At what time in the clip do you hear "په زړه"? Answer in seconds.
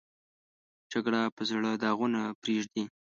1.35-1.71